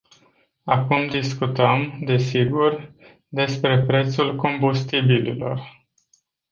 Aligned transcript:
Acum 0.63 1.07
discutăm, 1.07 1.97
desigur, 2.05 2.91
despre 3.27 3.83
prețul 3.83 4.35
combustibililor. 4.35 5.85